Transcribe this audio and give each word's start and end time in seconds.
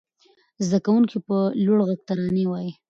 زده 0.65 0.79
کوونکي 0.85 1.17
په 1.27 1.37
لوړ 1.65 1.79
غږ 1.87 1.99
ترانې 2.07 2.45
وايي. 2.47 2.71